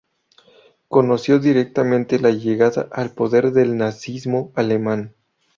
[0.87, 5.13] Conoció directamente la llegada al poder del nazismo alemán.